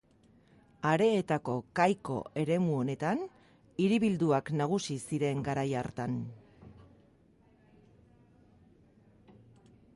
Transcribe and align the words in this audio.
Areetako 0.91 1.53
Kaiko 1.79 2.15
eremu 2.43 2.77
honetan, 2.77 3.21
hiribilduak 3.83 4.51
nagusi 4.63 4.97
ziren 5.03 5.45
garai 5.49 5.69
hartan. 5.81 6.19